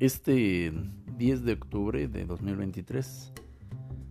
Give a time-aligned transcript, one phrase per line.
[0.00, 0.72] Este
[1.16, 3.32] 10 de octubre de 2023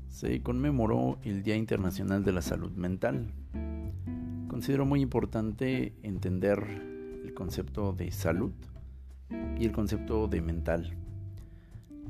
[0.09, 3.31] se conmemoró el Día Internacional de la Salud Mental.
[4.49, 6.59] Considero muy importante entender
[7.23, 8.51] el concepto de salud
[9.57, 10.93] y el concepto de mental.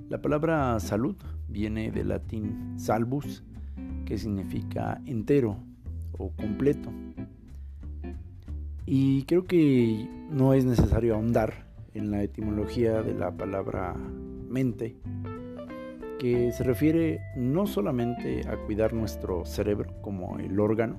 [0.10, 1.16] La palabra salud
[1.48, 3.44] viene del latín salvus,
[4.06, 5.56] que significa entero
[6.18, 6.92] o completo.
[8.88, 11.67] Y creo que no es necesario ahondar
[11.98, 14.96] en la etimología de la palabra mente,
[16.20, 20.98] que se refiere no solamente a cuidar nuestro cerebro como el órgano,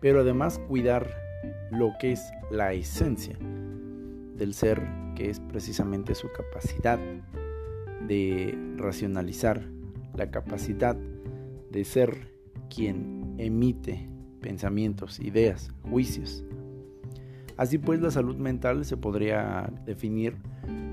[0.00, 1.08] pero además cuidar
[1.70, 3.36] lo que es la esencia
[4.36, 4.82] del ser,
[5.14, 6.98] que es precisamente su capacidad
[8.06, 9.62] de racionalizar,
[10.14, 10.96] la capacidad
[11.70, 12.32] de ser
[12.68, 14.08] quien emite
[14.40, 16.44] pensamientos, ideas, juicios,
[17.56, 20.36] Así pues, la salud mental se podría definir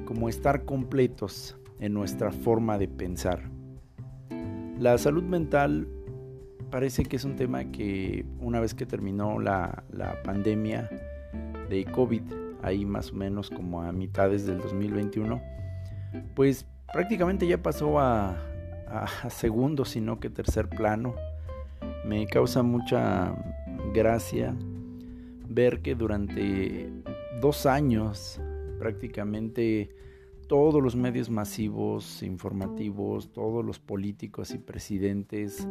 [0.06, 3.50] como estar completos en nuestra forma de pensar.
[4.78, 5.88] La salud mental
[6.70, 9.84] parece que es un tema que una vez que terminó la,
[10.24, 10.90] pandemia
[11.70, 12.24] de COVID,
[12.62, 15.42] ahí más o menos como a mitades del 2021,
[16.36, 18.38] pues prácticamente ya pasó a,
[18.88, 21.16] a segundo, sino que tercer plano.
[22.06, 23.36] Me causa mucha
[23.94, 24.56] gracia
[25.54, 26.90] ver que durante
[27.42, 28.40] dos años
[28.80, 29.90] prácticamente
[30.48, 35.68] todos los medios masivos informativos, todos los políticos y presidentes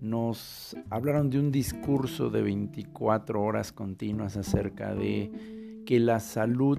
[0.00, 6.78] nos hablaron de un discurso de 24 horas continuas acerca de que la salud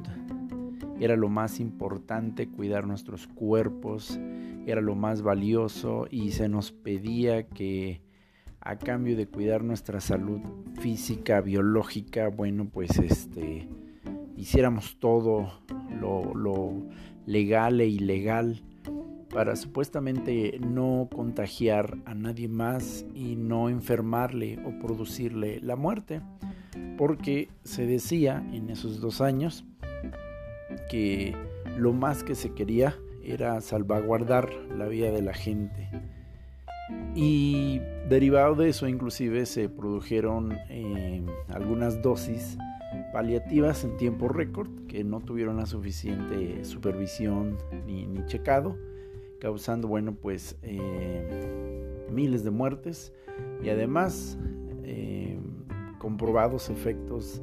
[0.99, 4.17] era lo más importante, cuidar nuestros cuerpos
[4.65, 8.01] era lo más valioso y se nos pedía que
[8.65, 10.41] a cambio de cuidar nuestra salud
[10.81, 13.69] física, biológica, bueno, pues este
[14.35, 15.61] hiciéramos todo
[16.01, 16.73] lo,
[17.27, 18.61] legal e ilegal
[19.29, 26.21] para supuestamente no contagiar a nadie más y no enfermarle o producirle la muerte,
[26.97, 29.63] porque se decía en esos dos años
[30.89, 31.35] que
[31.77, 35.89] lo más que se quería era salvaguardar la vida de la gente.
[37.15, 42.57] Y derivado de eso inclusive se produjeron eh, algunas dosis
[43.11, 48.77] paliativas en tiempo récord que no tuvieron la suficiente supervisión ni, checado,
[49.39, 53.13] causando bueno pues eh, miles de muertes
[53.63, 54.37] y además
[54.83, 55.39] eh,
[55.97, 57.41] comprobados efectos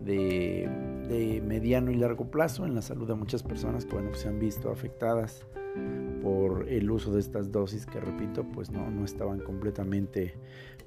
[0.00, 0.68] de,
[1.08, 4.28] de, mediano y largo plazo en la salud de muchas personas que bueno pues, se
[4.28, 5.46] han visto afectadas
[6.24, 10.34] por el uso de estas dosis que repito pues no, no estaban completamente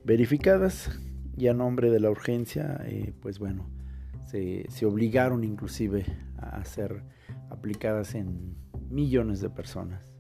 [0.03, 1.00] verificadas.
[1.38, 3.70] Y a nombre de la urgencia eh, pues bueno
[4.25, 6.03] se, se, obligaron inclusive
[6.38, 7.03] a ser
[7.52, 8.56] aplicadas en
[8.90, 10.12] millones de personas.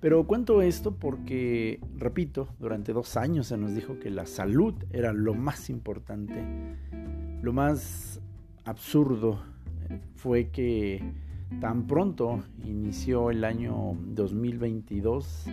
[0.00, 5.12] Pero cuento esto porque repito durante dos años se nos dijo que la salud era
[5.12, 6.44] lo más importante.
[7.40, 8.20] Lo más
[8.64, 9.40] absurdo
[10.16, 11.02] fue que
[11.60, 15.46] Tan pronto inició el año 2022,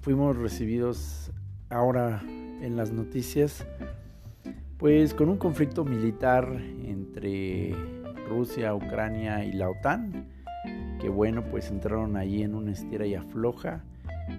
[0.00, 1.32] fuimos recibidos
[1.68, 3.66] ahora en las noticias,
[4.78, 6.48] pues con un conflicto militar
[6.84, 7.74] entre
[8.28, 10.28] Rusia, Ucrania y la OTAN,
[11.00, 13.84] que bueno, pues entraron ahí en una estira y afloja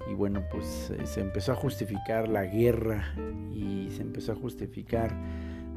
[0.09, 3.13] y bueno, pues eh, se empezó a justificar la guerra
[3.53, 5.13] y se empezó a justificar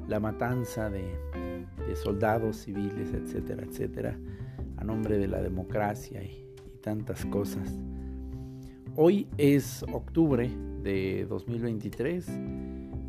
[0.09, 1.05] la matanza de,
[1.87, 4.17] de soldados civiles, etcétera, etcétera
[4.81, 6.47] a nombre de la democracia y,
[6.83, 7.69] tantas cosas.
[8.97, 10.51] Hoy es octubre
[10.83, 12.27] de 2023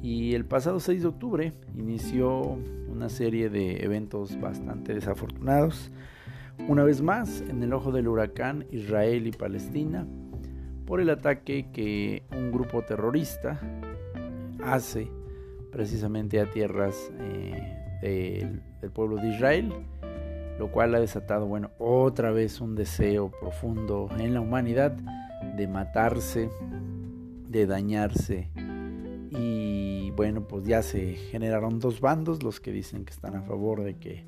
[0.02, 2.60] y el pasado 6 de octubre inició
[2.90, 5.90] una serie de eventos bastante desafortunados.
[6.68, 10.06] Una vez más, en el ojo del huracán Israel y Palestina,
[10.86, 13.58] por el ataque que un grupo terrorista
[14.66, 15.08] hace
[15.72, 17.10] precisamente a tierras
[18.02, 19.72] eh, del pueblo de Israel
[20.62, 26.52] lo cual ha desatado, bueno, otra vez un deseo profundo en la humanidad de matarse,
[27.50, 28.52] de dañarse.
[29.32, 33.82] Y bueno, pues ya se generaron dos bandos, los que dicen que están a favor
[33.82, 34.28] de que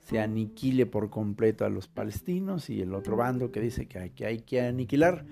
[0.00, 4.10] se aniquile por completo a los palestinos y el otro bando que dice que hay
[4.10, 5.24] que, hay que aniquilar,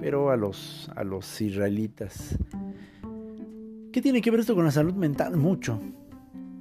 [0.00, 2.36] pero a los, a los israelitas.
[3.92, 5.36] ¿Qué tiene que ver esto con la salud mental?
[5.36, 5.78] Mucho,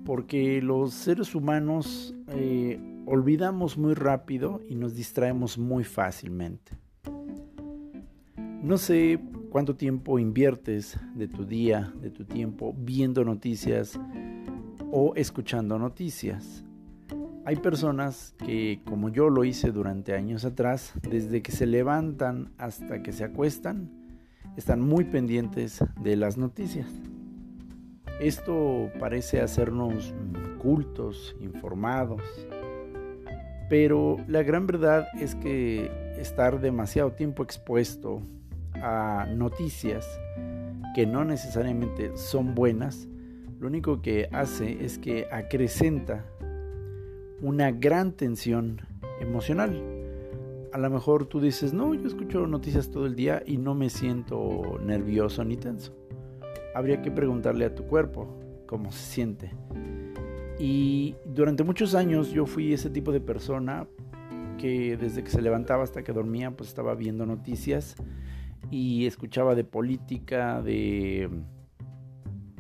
[0.05, 6.77] porque los seres humanos eh, olvidamos muy rápido y nos distraemos muy fácilmente.
[8.61, 9.19] No sé
[9.49, 13.99] cuánto tiempo inviertes de tu día, de tu tiempo, viendo noticias
[14.91, 16.63] o escuchando noticias.
[17.43, 23.01] Hay personas que, como yo lo hice durante años atrás, desde que se levantan hasta
[23.01, 23.89] que se acuestan,
[24.57, 26.87] están muy pendientes de las noticias.
[28.19, 30.13] Esto parece hacernos
[30.59, 32.21] cultos, informados,
[33.71, 35.89] pero la gran verdad es que
[36.19, 38.21] estar demasiado tiempo expuesto
[38.73, 40.05] a noticias
[40.93, 43.07] que no necesariamente son buenas,
[43.61, 46.25] lo único que hace es que acrecenta
[47.41, 48.81] una gran tensión
[49.21, 49.81] emocional.
[50.73, 53.89] A lo mejor tú dices, no, yo escucho noticias todo el día y no me
[53.89, 55.95] siento nervioso ni tenso.
[56.75, 58.27] Habría que preguntarle a tu cuerpo
[58.67, 59.49] cómo se siente.
[60.61, 63.87] Y durante muchos años yo fui ese tipo de persona
[64.59, 67.95] que desde que se levantaba hasta que dormía pues estaba viendo noticias
[68.69, 71.31] y escuchaba de política, de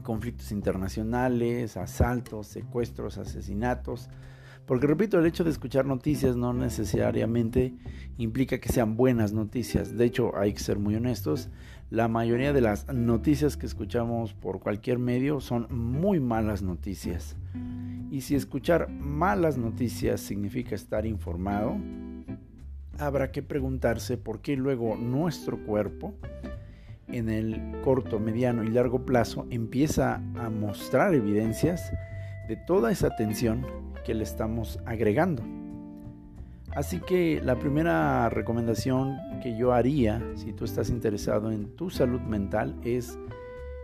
[0.01, 4.09] conflictos internacionales, asaltos, secuestros, asesinatos.
[4.65, 7.75] Porque repito, el hecho de escuchar noticias no necesariamente
[8.17, 9.95] implica que sean buenas noticias.
[9.95, 11.49] De hecho, hay que ser muy honestos,
[11.91, 17.35] la mayoría de las noticias que escuchamos por cualquier medio son muy malas noticias.
[18.09, 21.75] Y si escuchar malas noticias significa estar informado,
[22.97, 26.13] habrá que preguntarse por qué luego nuestro cuerpo
[27.09, 31.91] en el corto, mediano y largo plazo empieza a mostrar evidencias
[32.47, 33.67] de toda esa tensión
[34.05, 35.43] que le estamos agregando.
[36.75, 42.21] Así que la primera recomendación que yo haría si tú estás interesado en tu salud
[42.21, 43.17] mental es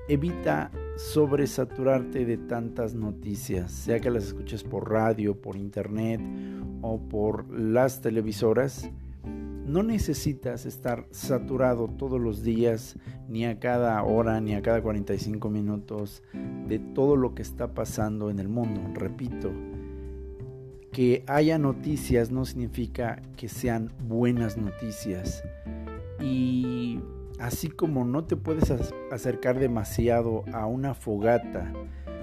[0.08, 6.22] evita sobresaturarte de tantas noticias, sea que las escuches por radio, por internet
[6.82, 8.90] o por las televisoras
[9.68, 12.96] no necesitas estar saturado todos los días,
[13.28, 16.24] ni a cada hora, ni a cada 45 minutos,
[16.68, 18.82] de todo lo que está pasando en el mundo.
[18.94, 19.52] Repito,
[20.98, 25.44] que haya noticias no significa que sean buenas noticias.
[26.20, 27.00] Y
[27.38, 28.74] así como no te puedes
[29.12, 31.72] acercar demasiado a una fogata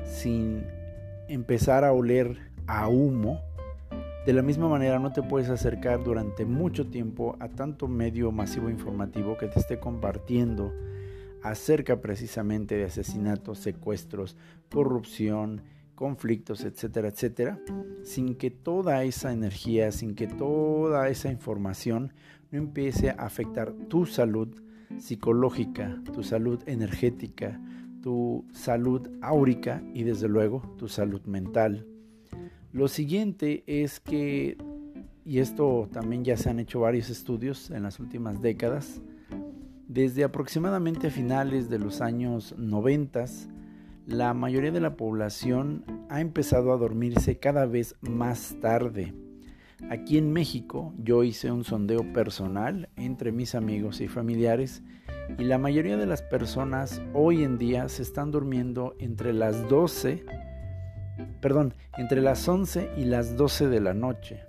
[0.04, 0.66] sin
[1.28, 2.36] empezar a oler
[2.66, 3.42] a humo,
[4.26, 8.68] de la misma manera no te puedes acercar durante mucho tiempo a tanto medio masivo
[8.70, 10.72] informativo que te esté compartiendo
[11.44, 14.36] acerca precisamente de asesinatos, secuestros,
[14.68, 15.62] corrupción,
[15.94, 17.60] conflictos, etcétera, etcétera,
[18.02, 22.12] sin que toda esa energía, sin que toda esa información
[22.50, 24.60] no empiece a afectar tu salud
[24.98, 27.60] psicológica, tu salud energética,
[28.02, 31.86] tu salud áurica y desde luego tu salud mental.
[32.72, 34.58] Lo siguiente es que,
[35.24, 39.00] y esto también ya se han hecho varios estudios en las últimas décadas,
[39.88, 43.24] desde aproximadamente finales de los años 90,
[44.06, 49.14] la mayoría de la población ha empezado a dormirse cada vez más tarde.
[49.90, 54.82] Aquí en México yo hice un sondeo personal entre mis amigos y familiares
[55.38, 60.24] y la mayoría de las personas hoy en día se están durmiendo entre las 12
[61.40, 64.40] perdón, entre las 11 y las 12 de la noche.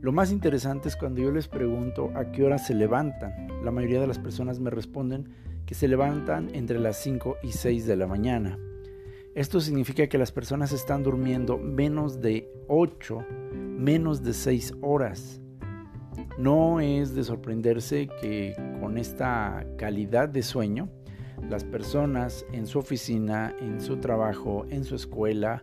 [0.00, 3.48] Lo más interesante es cuando yo les pregunto a qué hora se levantan.
[3.64, 5.28] La mayoría de las personas me responden
[5.66, 8.58] que se levantan entre las 5 y 6 de la mañana.
[9.34, 15.40] Esto significa que las personas están durmiendo menos de 8, menos de 6 horas.
[16.36, 20.88] No es de sorprenderse que con esta calidad de sueño,
[21.48, 25.62] las personas en su oficina, en su trabajo, en su escuela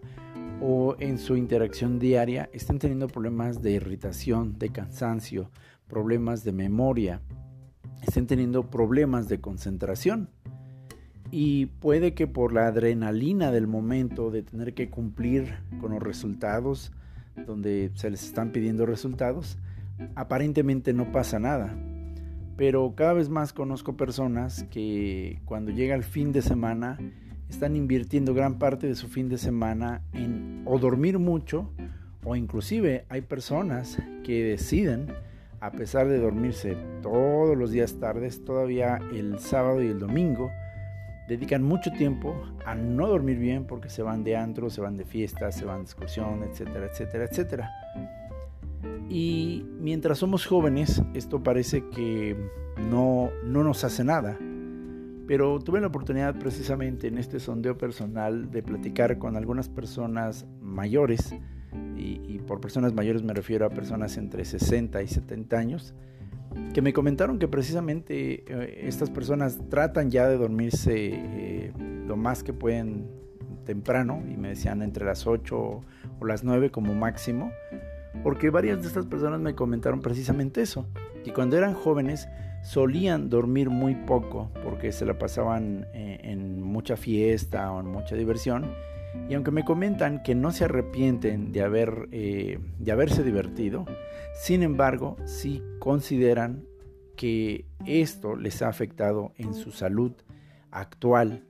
[0.62, 5.52] o en su interacción diaria estén teniendo problemas de irritación, de cansancio,
[5.88, 7.22] problemas de memoria,
[8.02, 10.30] estén teniendo problemas de concentración.
[11.30, 16.92] Y puede que por la adrenalina del momento de tener que cumplir con los resultados,
[17.46, 19.58] donde se les están pidiendo resultados,
[20.16, 21.76] aparentemente no pasa nada.
[22.56, 26.98] Pero cada vez más conozco personas que cuando llega el fin de semana
[27.50, 31.70] están invirtiendo gran parte de su fin de semana en o dormir mucho
[32.24, 35.14] o inclusive hay personas que deciden,
[35.60, 40.52] a pesar de dormirse todos los días tardes, todavía el sábado y el domingo,
[41.28, 42.36] dedican mucho tiempo
[42.66, 45.80] a no dormir bien porque se van de antro, se van de fiestas, se van
[45.80, 47.72] de excursión, etcétera, etcétera, etcétera.
[49.10, 52.36] Y mientras somos jóvenes, esto parece que
[52.90, 54.38] no, no nos hace nada.
[55.28, 61.36] Pero tuve la oportunidad precisamente en este sondeo personal de platicar con algunas personas mayores,
[61.98, 65.94] y, por personas mayores me refiero a personas entre 60 y 70 años,
[66.74, 71.74] que me comentaron que precisamente eh, estas personas tratan ya de dormirse eh,
[72.08, 73.10] lo más que pueden
[73.66, 77.52] temprano y me decían entre las 8 o las 9 como máximo,
[78.24, 80.88] porque varias de estas personas me comentaron precisamente eso,
[81.24, 82.30] que cuando eran jóvenes
[82.64, 88.16] solían dormir muy poco porque se la pasaban eh, en mucha fiesta o en mucha
[88.16, 88.74] diversión.
[89.30, 93.86] Y aunque me comentan que no se arrepienten de, haber, eh, de haberse divertido,
[94.42, 96.64] sin embargo, sí consideran
[97.16, 100.14] que esto les ha afectado en su salud
[100.72, 101.44] actual.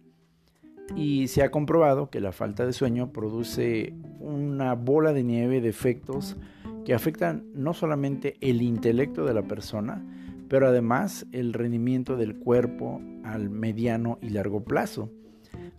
[0.96, 5.70] Y se ha comprobado que la falta de sueño produce una bola de nieve de
[5.70, 6.38] efectos
[6.86, 10.02] que afectan no solamente el intelecto de la persona,
[10.48, 15.12] pero además el rendimiento del cuerpo al mediano y largo plazo.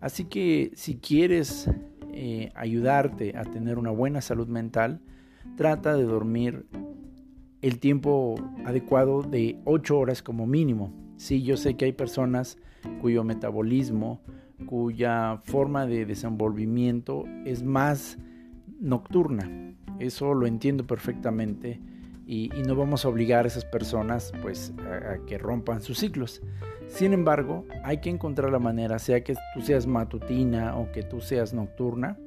[0.01, 1.71] Así que si quieres
[2.13, 5.01] eh, ayudarte a tener una buena salud mental,
[5.57, 6.67] trata de dormir
[7.63, 10.93] el tiempo adecuado de 8 horas como mínimo.
[11.17, 12.59] Sí, yo sé que hay personas
[13.01, 14.23] cuyo metabolismo,
[14.67, 18.19] cuya forma de desenvolvimiento es más
[18.81, 19.75] nocturna.
[19.99, 21.81] Eso lo entiendo perfectamente
[22.27, 26.43] y, no vamos a obligar a esas personas pues a, que rompan sus ciclos.
[26.89, 31.21] Sin embargo, hay que encontrar la manera, sea que tú seas matutina o que tú
[31.21, 32.19] seas nocturna,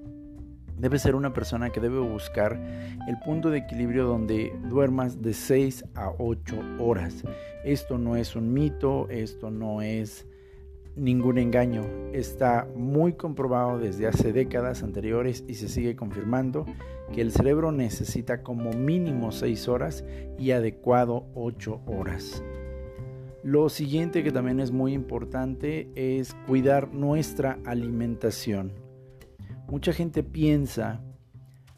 [0.77, 2.59] debe ser una persona que debe buscar
[3.07, 7.23] el punto de equilibrio donde duermas de 6 a 8 horas.
[7.63, 10.27] Esto no es un mito, esto no es
[10.95, 11.83] ningún engaño.
[12.13, 16.65] Está muy comprobado desde hace décadas anteriores y se sigue confirmando
[17.13, 20.03] que el cerebro necesita como mínimo 6 horas
[20.37, 22.43] y adecuado 8 horas.
[23.43, 28.71] Lo siguiente que también es muy importante es cuidar nuestra alimentación.
[29.67, 31.01] Mucha gente piensa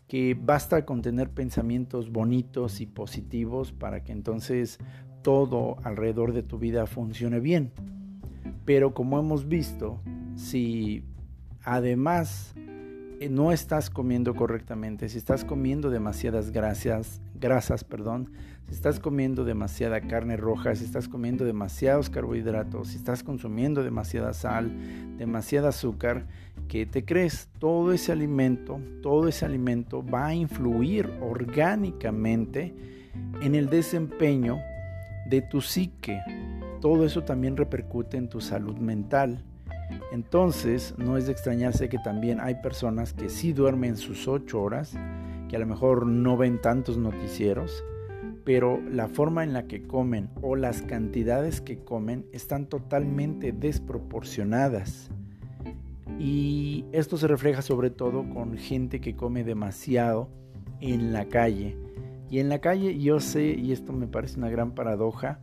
[0.08, 4.78] que basta con tener pensamientos bonitos y positivos para que entonces
[5.22, 7.72] todo alrededor de tu vida funcione bien.
[8.66, 10.02] Pero como hemos visto,
[10.36, 11.06] si
[11.64, 12.54] además
[13.22, 18.32] eh, no estás comiendo correctamente, si estás comiendo demasiadas grasas, grasas, perdón,
[18.68, 24.34] si estás comiendo demasiada carne roja, si estás comiendo demasiados carbohidratos, si estás consumiendo demasiada
[24.34, 24.72] sal,
[25.18, 26.26] demasiada azúcar,
[26.70, 27.50] que te crees?
[27.60, 32.74] Todo ese alimento, todo ese alimento va a influir orgánicamente
[33.42, 34.60] en el desempeño
[35.30, 36.22] de tu psique,
[36.80, 39.44] todo eso también repercute en tu salud mental.
[40.14, 44.96] Entonces, no es de extrañarse que también hay personas que sí duermen sus ocho horas,
[45.54, 47.86] que a lo mejor no ven tantos noticieros,
[48.44, 55.12] pero la forma en la que comen o las cantidades que comen están totalmente desproporcionadas.
[56.18, 60.28] Y esto se refleja sobre todo con gente que come demasiado
[60.82, 61.78] en la calle.
[62.32, 65.40] Y en la calle yo sé, y esto me parece una gran paradoja,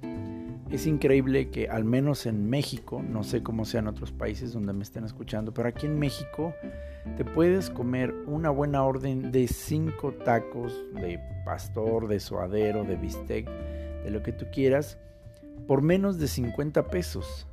[0.73, 4.73] es increíble que al menos en México, no sé cómo sea en otros países donde
[4.73, 6.53] me estén escuchando, pero aquí en México
[7.17, 13.49] te puedes comer una buena orden de cinco tacos de pastor, de suadero, de bistec,
[14.05, 14.99] de lo que tú quieras,
[15.67, 17.47] por menos de 50 pesos.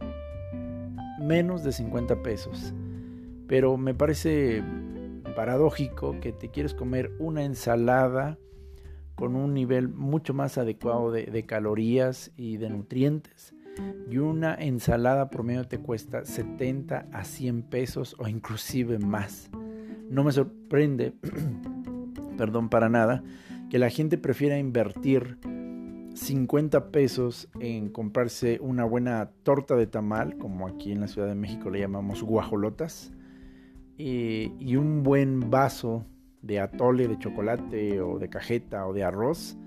[1.19, 2.73] Menos de 50 pesos.
[3.47, 4.63] Pero me parece
[5.35, 8.37] paradójico que te quieres comer una ensalada
[9.15, 13.53] con un nivel mucho más adecuado de, calorías y de nutrientes.
[14.09, 19.49] Y una ensalada promedio te cuesta 70 a 100 pesos o inclusive más.
[20.09, 21.13] No me sorprende,
[22.37, 23.23] perdón, para nada,
[23.69, 25.37] que la gente prefiera invertir
[26.13, 31.35] 50 pesos en comprarse una buena torta de tamal, como aquí en la Ciudad de
[31.35, 33.11] México le llamamos guajolotas,
[33.97, 36.05] y, y un buen vaso
[36.41, 39.57] de atole de chocolate o de cajeta o de arroz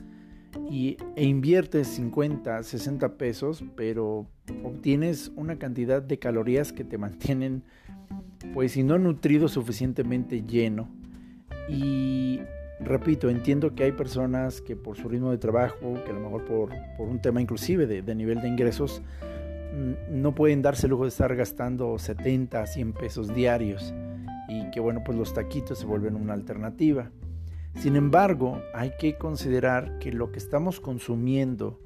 [0.71, 4.27] y, e inviertes 50, 60 pesos, pero
[4.65, 7.63] obtienes una cantidad de calorías que te mantienen,
[8.55, 10.89] pues si no nutrido suficientemente lleno.
[11.69, 12.41] Y
[12.81, 16.45] repito, entiendo que hay personas que por su ritmo de trabajo, que a lo mejor
[16.45, 19.03] por, por un tema inclusive de, nivel de ingresos,
[20.11, 23.95] no pueden darse el lujo de estar gastando 70, 100 pesos diarios
[24.49, 27.11] y que bueno, pues los taquitos se vuelven una alternativa.
[27.77, 31.79] Sin embargo, hay que considerar que lo que estamos consumiendo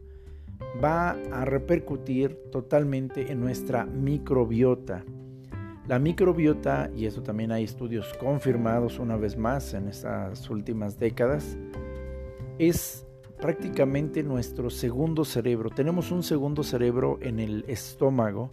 [0.83, 5.05] va a repercutir totalmente en nuestra microbiota.
[5.87, 11.59] La microbiota, y eso también hay estudios confirmados una vez más en estas últimas décadas,
[12.59, 13.07] es
[13.41, 15.69] prácticamente nuestro segundo cerebro.
[15.69, 18.53] Tenemos un segundo cerebro en el estómago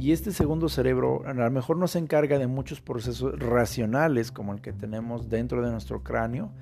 [0.00, 4.54] y este segundo cerebro a lo mejor no se encarga de muchos procesos racionales como
[4.54, 6.52] el que tenemos dentro de nuestro cráneo,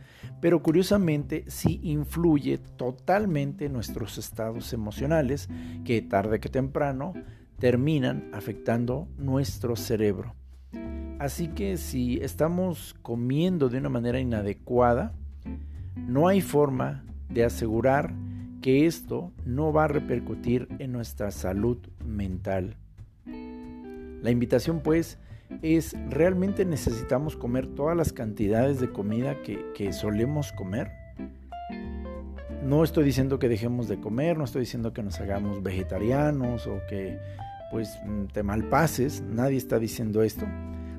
[0.41, 5.49] pero curiosamente sí influye totalmente en nuestros estados emocionales
[5.85, 7.15] que tarde que temprano
[7.61, 10.35] terminan afectando nuestro cerebro.
[11.21, 15.13] Así que si estamos comiendo de una manera inadecuada,
[15.95, 18.13] no hay forma de asegurar
[18.63, 22.77] que esto no va a repercutir en nuestra salud mental.
[24.23, 25.19] La invitación pues
[25.63, 30.91] es, ¿realmente necesitamos comer todas las cantidades de comida que, solemos comer?
[32.65, 36.81] No estoy diciendo que dejemos de comer, no estoy diciendo que nos hagamos vegetarianos o
[36.89, 37.19] que
[37.71, 37.99] pues
[38.33, 40.47] te malpases, nadie está diciendo esto.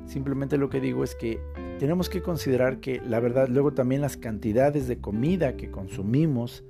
[0.06, 1.40] Simplemente lo que digo es que
[1.78, 6.64] tenemos que considerar que la verdad luego también las cantidades de comida que consumimos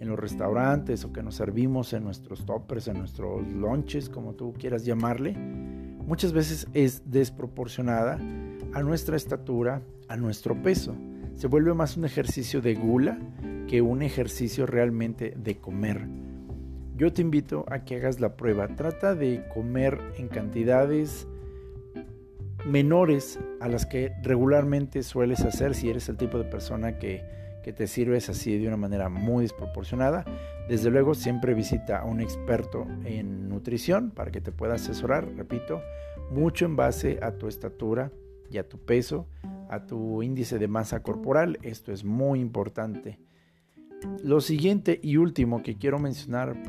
[0.00, 4.52] en los restaurantes o que nos servimos en nuestros toppers, en nuestros lunches, como tú
[4.52, 8.18] quieras llamarle, muchas veces es desproporcionada
[8.72, 10.94] a nuestra estatura, a nuestro peso.
[11.34, 13.18] Se vuelve más un ejercicio de gula
[13.68, 16.06] que un ejercicio realmente de comer.
[16.96, 18.68] Yo te invito a que hagas la prueba.
[18.68, 21.26] Trata de comer en cantidades
[22.64, 27.24] menores a las que regularmente sueles hacer si eres el tipo de persona que,
[27.64, 30.24] que te sirves así de una manera muy desproporcionada.
[30.68, 35.80] Desde luego siempre visita a un experto en nutrición para que te pueda asesorar, repito,
[36.30, 38.12] mucho en base a tu estatura
[38.50, 39.26] y a tu peso,
[39.70, 41.58] a tu índice de masa corporal.
[41.62, 43.18] Esto es muy importante.
[44.22, 46.62] Lo siguiente y último que quiero mencionar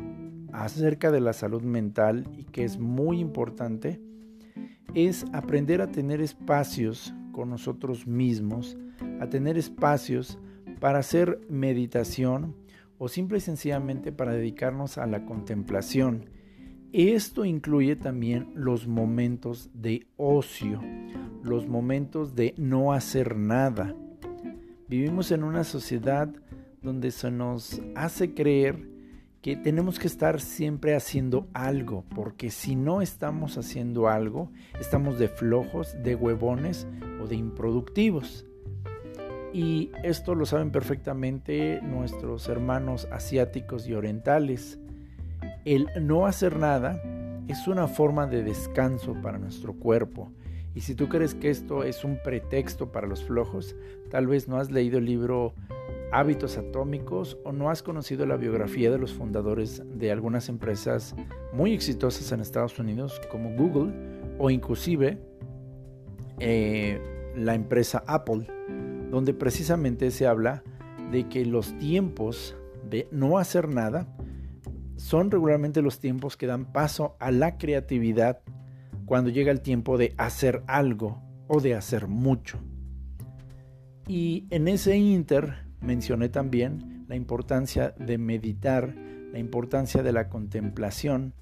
[0.54, 4.00] acerca de la salud mental y que es muy importante
[4.94, 8.78] es aprender a tener espacios con nosotros mismos,
[9.20, 10.40] a tener espacios
[10.80, 12.56] para hacer meditación
[12.98, 16.30] o simple y sencillamente para dedicarnos a la contemplación.
[16.94, 20.82] Esto incluye también los momentos de ocio,
[21.44, 23.94] los momentos de no hacer nada.
[24.88, 26.30] Vivimos en una sociedad
[26.82, 28.88] donde se nos hace creer
[29.42, 35.28] que tenemos que estar siempre haciendo algo, porque si no estamos haciendo algo, estamos de
[35.28, 36.88] flojos, de huevones
[37.22, 38.46] o de improductivos.
[39.56, 44.78] Y esto lo saben perfectamente nuestros hermanos asiáticos y orientales.
[45.64, 47.02] El no hacer nada
[47.48, 50.30] es una forma de descanso para nuestro cuerpo.
[50.74, 53.78] Y si tú crees que esto es un pretexto para los flojos,
[54.12, 55.54] tal vez no has leído el libro
[56.12, 61.16] hábitos atómicos o no has conocido la biografía de los fundadores de algunas empresas
[61.54, 63.94] muy exitosas en Estados Unidos como Google
[64.38, 65.18] o inclusive
[66.40, 67.00] eh,
[67.38, 68.48] la empresa Apple,
[69.12, 70.64] donde precisamente se habla
[71.12, 72.56] de que los tiempos
[72.90, 74.08] de no hacer nada
[74.96, 78.42] son regularmente los tiempos que dan paso a la creatividad
[79.06, 82.60] cuando llega el tiempo de hacer algo o de hacer mucho.
[84.08, 88.96] Y en ese inter mencioné también la importancia de meditar,
[89.32, 91.34] la importancia de la contemplación.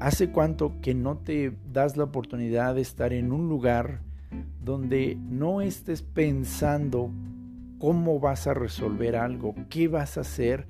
[0.00, 4.02] ¿Hace cuánto que no te das la oportunidad de estar en un lugar
[4.62, 7.10] donde no estés pensando
[7.78, 10.66] cómo vas a resolver algo, qué vas a hacer,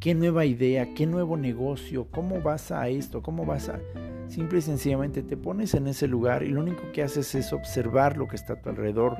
[0.00, 3.80] qué nueva idea, qué nuevo negocio, cómo vas a esto, cómo vas a...
[4.28, 8.16] Simple y sencillamente te pones en ese lugar y lo único que haces es observar
[8.18, 9.16] lo que está a tu alrededor.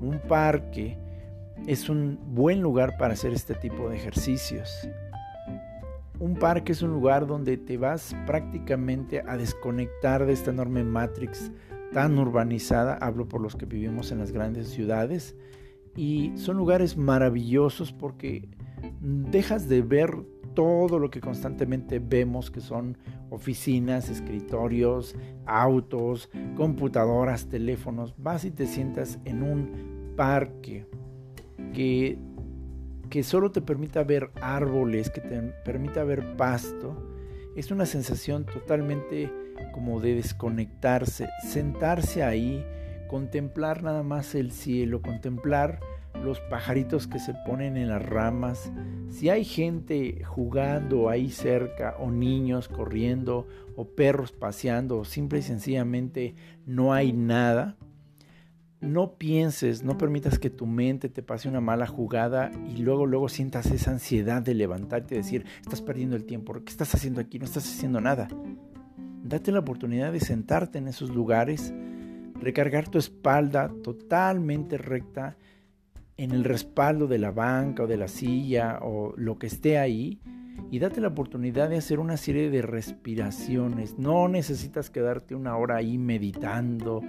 [0.00, 0.96] Un parque,
[1.66, 4.88] es un buen lugar para hacer este tipo de ejercicios.
[6.20, 11.50] Un parque es un lugar donde te vas prácticamente a desconectar de esta enorme matrix
[11.92, 15.36] tan urbanizada, hablo por los que vivimos en las grandes ciudades,
[15.96, 18.48] y son lugares maravillosos porque
[19.00, 20.16] dejas de ver
[20.54, 22.96] todo lo que constantemente vemos, que son
[23.30, 25.16] oficinas, escritorios,
[25.46, 30.86] autos, computadoras, teléfonos, vas y te sientas en un parque
[31.72, 32.18] que,
[33.10, 36.96] que solo te permita ver árboles, que te permita ver pasto,
[37.56, 39.32] es una sensación totalmente
[39.72, 42.64] como de desconectarse, sentarse ahí,
[43.08, 45.80] contemplar nada más el cielo, contemplar
[46.22, 48.72] los pajaritos que se ponen en las ramas,
[49.10, 53.46] si hay gente jugando ahí cerca o niños corriendo
[53.76, 56.34] o perros paseando o simple y sencillamente
[56.66, 57.76] no hay nada,
[58.80, 63.28] no pienses, no permitas que tu mente te pase una mala jugada y luego luego
[63.28, 67.38] sientas esa ansiedad de levantarte y decir, estás perdiendo el tiempo, ¿qué estás haciendo aquí?
[67.38, 68.28] No estás haciendo nada.
[69.24, 71.72] Date la oportunidad de sentarte en esos lugares,
[72.34, 75.38] recargar tu espalda totalmente recta
[76.18, 80.20] en el respaldo de la banca o de la silla o lo que esté ahí
[80.70, 83.98] y date la oportunidad de hacer una serie de respiraciones.
[83.98, 87.00] No necesitas quedarte una hora ahí meditando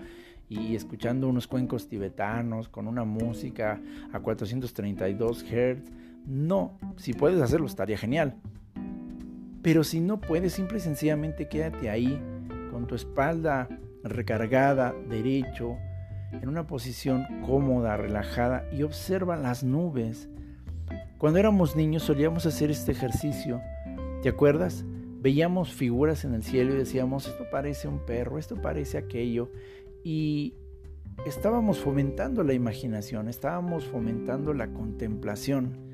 [0.48, 3.82] y escuchando unos cuencos tibetanos con una música
[4.14, 5.92] a 432 Hz.
[6.26, 8.38] No, si puedes hacerlo estaría genial.
[9.66, 12.22] Pero si no puedes, simple y sencillamente quédate ahí
[12.70, 13.68] con tu espalda
[14.04, 15.78] recargada, derecho,
[16.32, 20.30] en una posición cómoda, relajada y observa las nubes.
[21.18, 23.60] Cuando éramos niños solíamos hacer este ejercicio.
[24.22, 24.86] ¿Te acuerdas?
[25.20, 29.50] Veíamos figuras en el cielo y decíamos, esto parece un perro, esto parece aquello.
[30.04, 30.54] Y
[31.26, 35.85] estábamos fomentando la imaginación, estábamos fomentando la contemplación.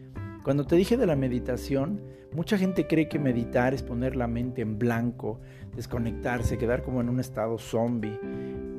[0.44, 2.02] Cuando te dije de la meditación,
[2.34, 5.40] mucha gente cree que meditar es poner la mente en blanco,
[5.76, 8.20] desconectarse, quedar como en un estado zombie.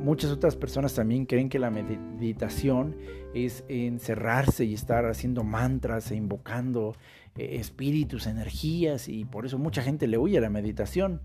[0.01, 2.97] Muchas otras personas también creen que la meditación
[3.33, 6.97] es encerrarse y estar haciendo mantras e invocando
[7.37, 11.21] eh, espíritus, energías y por eso mucha gente le huye a la meditación.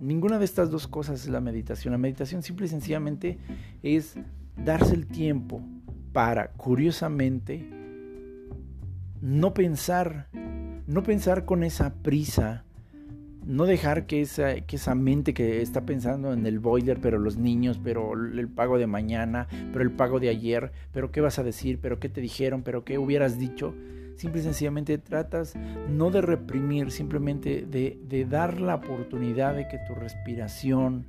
[0.00, 1.92] Ninguna de estas dos cosas es la meditación.
[1.92, 3.38] La meditación simple y sencillamente
[3.84, 4.16] es
[4.56, 5.62] darse el tiempo
[6.12, 7.81] para, curiosamente,
[9.22, 10.26] no pensar,
[10.88, 12.64] no pensar con esa prisa,
[13.46, 17.36] no dejar que esa, que esa mente que está pensando en el boiler, pero los
[17.38, 21.44] niños, pero el pago de mañana, pero el pago de ayer, pero qué vas a
[21.44, 23.74] decir, pero qué te dijeron, pero qué hubieras dicho,
[24.16, 25.54] simple y sencillamente tratas
[25.88, 31.06] no de reprimir, simplemente de, de dar la oportunidad de que tu respiración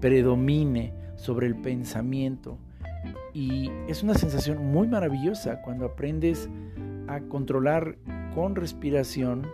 [0.00, 2.58] predomine sobre el pensamiento.
[3.32, 6.50] Y es una sensación muy maravillosa cuando aprendes
[7.20, 7.96] controlar
[8.34, 9.46] con respiración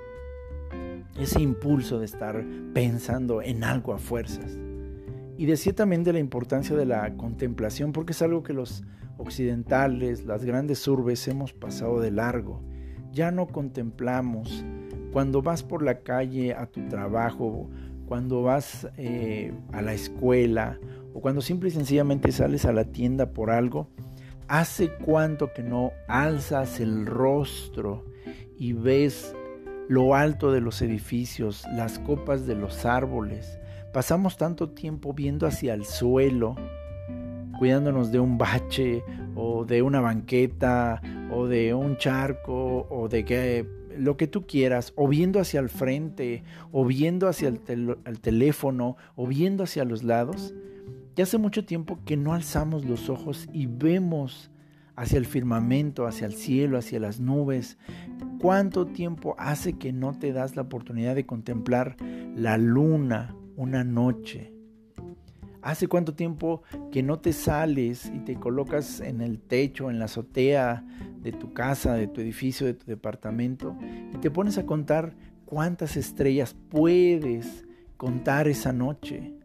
[1.18, 4.56] ese impulso de estar pensando en algo a fuerzas.
[5.36, 8.82] Y decía también de la importancia de la contemplación, porque es algo que los
[9.18, 12.62] occidentales, las grandes urbes, hemos pasado de largo.
[13.12, 14.64] Ya no contemplamos.
[15.12, 17.68] Cuando vas por la calle a tu trabajo,
[18.06, 20.78] cuando vas eh, a la escuela
[21.14, 23.88] o cuando simple y sencillamente sales a la tienda por algo,
[24.48, 28.06] ¿Hace cuánto que no alzas el rostro
[28.56, 29.36] y ves
[29.88, 33.58] lo alto de los edificios, las copas de los árboles?
[33.92, 36.56] Pasamos tanto tiempo viendo hacia el suelo,
[37.58, 43.68] cuidándonos de un bache o de una banqueta o de un charco o de que
[43.98, 48.96] lo que tú quieras, o viendo hacia el frente, o viendo hacia el, el teléfono,
[49.14, 50.54] o viendo hacia los lados,
[51.18, 54.52] ya hace mucho tiempo que no alzamos los ojos y vemos
[54.94, 57.76] hacia el firmamento, hacia el cielo, hacia las nubes.
[58.40, 61.96] ¿Cuánto tiempo hace que no te das la oportunidad de contemplar
[62.36, 64.52] la luna una noche?
[65.60, 70.04] ¿Hace cuánto tiempo que no te sales y te colocas en el techo, en la
[70.04, 70.86] azotea
[71.20, 73.76] de tu casa, de tu edificio, de tu departamento
[74.14, 79.37] y te pones a contar cuántas estrellas puedes contar esa noche?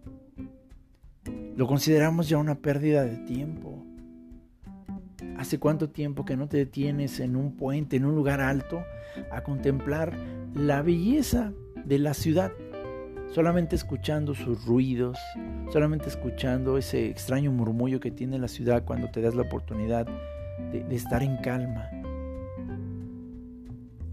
[1.56, 3.86] Lo consideramos ya una pérdida de tiempo.
[5.38, 8.84] ¿Hace cuánto tiempo que no te detienes en un puente, en un lugar alto,
[9.32, 10.18] a contemplar
[10.56, 11.54] la belleza
[11.86, 12.52] de la ciudad?
[13.32, 15.20] Solamente escuchando sus ruidos,
[15.72, 20.08] solamente escuchando ese extraño murmullo que tiene la ciudad cuando te das la oportunidad
[20.72, 21.88] de, estar en calma.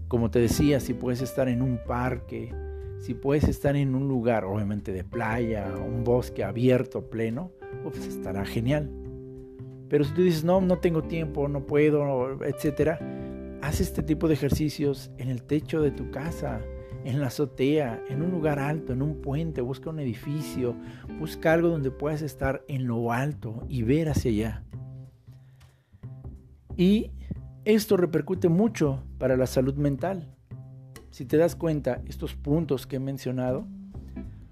[0.07, 2.53] Como te decía, si puedes estar en un parque,
[3.01, 7.51] si puedes estar en un lugar, obviamente de playa, un bosque abierto, pleno,
[7.83, 8.91] pues estará genial.
[9.89, 12.99] Pero si tú dices, no, no tengo tiempo, no puedo, etcétera,
[13.61, 16.61] haz este tipo de ejercicios en el techo de tu casa,
[17.03, 20.75] en la azotea, en un lugar alto, en un puente, busca un edificio,
[21.19, 24.63] busca algo donde puedas estar en lo alto y ver hacia allá.
[26.77, 27.09] Y
[27.65, 30.35] esto repercute mucho para la salud mental.
[31.11, 33.67] Si te das cuenta, estos puntos que he mencionado,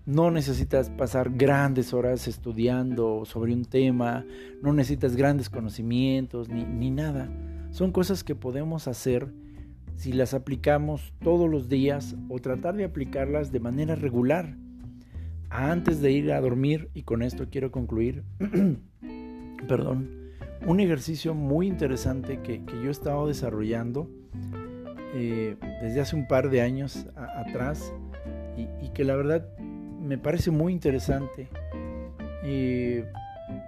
[0.05, 4.25] no necesitas pasar grandes horas estudiando sobre un tema,
[4.61, 7.29] no necesitas grandes conocimientos ni, nada.
[7.71, 9.31] Son cosas que podemos hacer
[9.95, 14.57] si las aplicamos todos los días o tratar de aplicarlas de manera regular.
[15.49, 18.25] Antes de ir a dormir, y con esto quiero concluir,
[19.67, 20.09] perdón,
[20.67, 24.09] un ejercicio muy interesante que, que yo he estado desarrollando
[25.13, 27.93] eh, desde hace un par de años atrás
[28.57, 29.47] y, que la verdad
[30.01, 31.47] me parece muy interesante.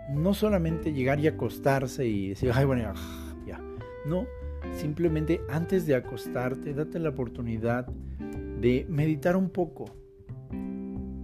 [0.10, 2.94] no solamente llegar y acostarse y decir, ay, bueno,
[3.46, 3.60] ya.
[4.06, 4.26] No,
[4.74, 7.88] simplemente antes de acostarte, date la oportunidad
[8.60, 9.86] de meditar un poco.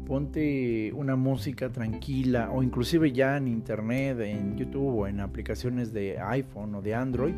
[0.06, 6.18] Ponte una música tranquila o inclusive ya en internet, en YouTube o en aplicaciones de
[6.20, 7.34] iPhone o de Android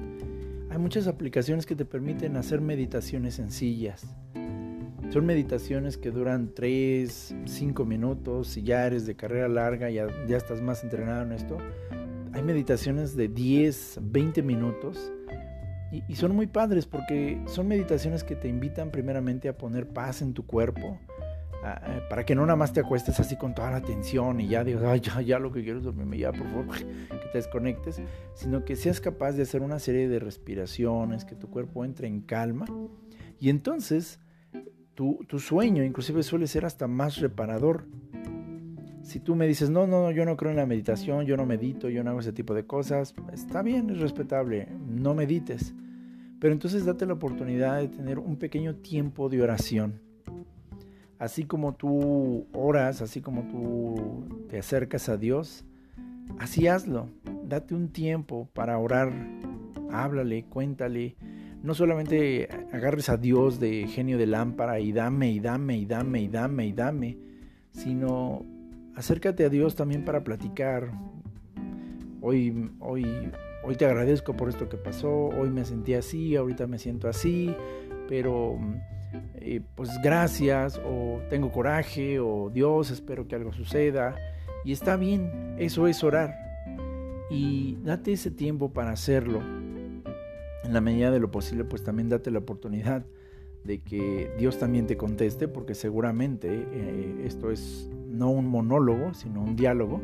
[0.69, 4.05] hay muchas aplicaciones que te permiten hacer meditaciones sencillas.
[5.12, 8.49] Son meditaciones que duran 3, 5 minutos.
[8.49, 11.58] Si ya eres de carrera larga, ya, ya estás más entrenado en esto.
[12.34, 15.12] Hay meditaciones de 10, 20 minutos.
[15.91, 20.21] Y, y, son muy padres porque son meditaciones que te invitan primeramente a poner paz
[20.21, 20.99] en tu cuerpo,
[22.09, 24.83] para que no nada más te acuestes así con toda la atención y ya digas,
[24.83, 28.01] ay, ya, ya lo que quiero es dormirme, ya, por favor, que te desconectes,
[28.33, 32.21] sino que seas capaz de hacer una serie de respiraciones, que tu cuerpo entre en
[32.21, 32.65] calma
[33.39, 34.19] y entonces
[34.95, 37.85] tu, tu sueño inclusive suele ser hasta más reparador.
[39.01, 41.45] Si tú me dices, no, no, no, yo no creo en la meditación, yo no
[41.45, 45.73] medito, yo no hago ese tipo de cosas, está bien, es respetable, no medites.
[46.39, 49.99] Pero entonces date la oportunidad de tener un pequeño tiempo de oración.
[51.19, 55.65] Así como tú oras, así como tú te acercas a Dios,
[56.39, 57.10] así hazlo.
[57.43, 59.12] Date un tiempo para orar.
[59.91, 61.17] Háblale, cuéntale.
[61.62, 66.21] No solamente agarres a Dios de genio de lámpara y dame y dame y dame
[66.21, 67.17] y dame y dame,
[67.73, 68.45] sino
[68.95, 70.89] acércate a Dios también para platicar.
[72.21, 73.05] Hoy, hoy,
[73.65, 77.53] hoy te agradezco por esto que pasó, hoy me sentí así, ahorita me siento así,
[78.08, 78.58] pero
[79.35, 84.15] eh, pues gracias, o tengo coraje, o Dios, espero que algo suceda.
[84.65, 86.35] Y está bien, eso es orar.
[87.29, 89.41] Y date ese tiempo para hacerlo.
[90.63, 93.05] En la medida de lo posible, pues también date la oportunidad
[93.63, 99.41] de que Dios también te conteste, porque seguramente eh, esto es no un monólogo, sino
[99.41, 100.01] un diálogo.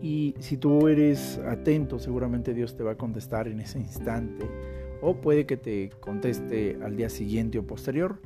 [0.00, 4.46] Y si tú eres atento, seguramente Dios te va a contestar en ese instante.
[5.00, 8.20] O puede que te conteste al día siguiente o posterior.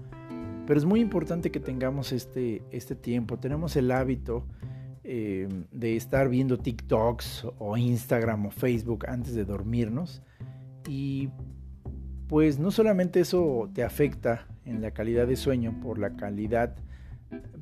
[0.67, 3.39] Pero es muy importante que tengamos este, este tiempo.
[3.39, 4.47] Tenemos el hábito
[5.05, 10.23] eh, de estar viendo TikToks o Instagram o Facebook antes de dormirnos.
[10.89, 11.31] Y
[12.29, 16.77] pues no solamente eso te afecta en la calidad de sueño por la calidad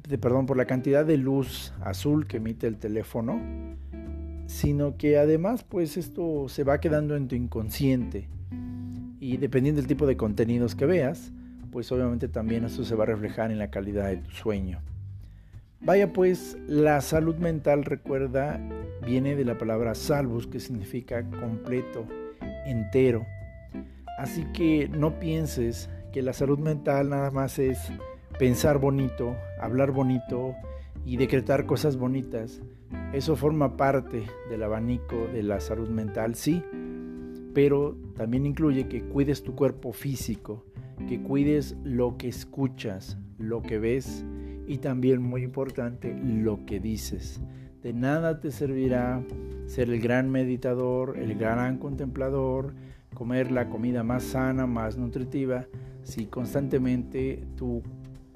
[0.09, 3.41] de, perdón, por la cantidad de luz azul que emite el teléfono,
[4.47, 8.29] sino que además pues esto se va quedando en tu inconsciente
[9.21, 11.31] y dependiendo del tipo de contenidos que veas,
[11.71, 14.81] pues obviamente también eso se va a reflejar en la calidad de tu sueño.
[15.83, 18.61] Vaya pues, la salud mental, recuerda,
[19.07, 22.07] viene de la palabra salvus, que significa completo,
[22.67, 23.25] entero.
[24.19, 27.79] Así que no pienses que la salud mental nada más es
[28.39, 30.55] pensar bonito, hablar bonito
[31.07, 32.61] y decretar cosas bonitas.
[33.13, 36.63] Eso forma parte del abanico de la salud mental, sí,
[37.55, 40.65] pero también incluye que cuides tu cuerpo físico,
[41.09, 44.25] que cuides lo que escuchas, lo que ves
[44.67, 47.41] y también muy importante lo que dices.
[47.83, 49.23] De nada te servirá
[49.67, 52.75] ser el gran meditador, el gran contemplador,
[53.15, 55.67] comer la comida más sana, más nutritiva,
[56.03, 57.83] si constantemente tu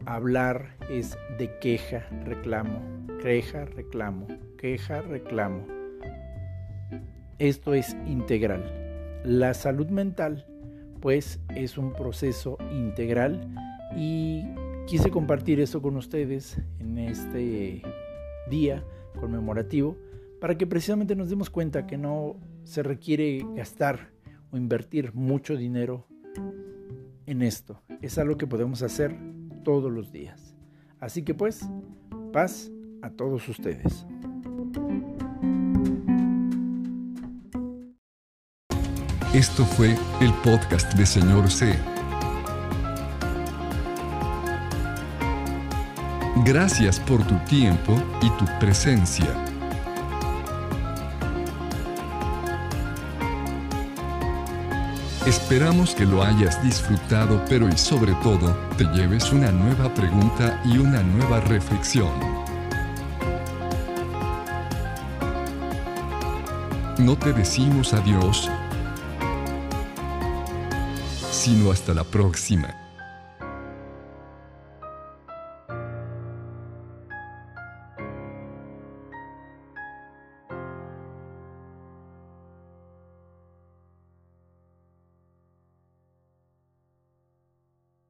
[0.06, 2.80] hablar es de queja, reclamo,
[3.22, 4.26] queja, reclamo,
[4.58, 5.66] queja, reclamo.
[7.38, 8.83] Esto es integral.
[9.24, 10.46] La salud mental
[11.00, 13.48] pues es un proceso integral
[13.96, 14.44] y
[14.86, 17.82] quise compartir eso con ustedes en este
[18.50, 18.84] día
[19.18, 19.96] conmemorativo
[20.40, 24.10] para que precisamente nos demos cuenta que no se requiere gastar
[24.50, 26.06] o invertir mucho dinero
[27.26, 27.80] en esto.
[28.02, 29.16] Es algo que podemos hacer
[29.62, 30.54] todos los días.
[31.00, 31.66] Así que pues,
[32.32, 34.06] paz a todos ustedes.
[39.34, 41.76] Esto fue el podcast de Señor C.
[46.44, 49.26] Gracias por tu tiempo y tu presencia.
[55.26, 60.78] Esperamos que lo hayas disfrutado, pero y sobre todo, te lleves una nueva pregunta y
[60.78, 62.12] una nueva reflexión.
[67.00, 68.48] No te decimos adiós,
[71.44, 72.83] sino hasta la próxima.